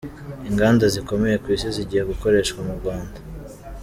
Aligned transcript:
Inganda 0.49 0.85
zikomeye 0.93 1.35
kw’isi 1.43 1.67
zigiye 1.75 2.03
gukoreshwa 2.11 2.59
mu 2.67 2.73
Rwanda 2.79 3.17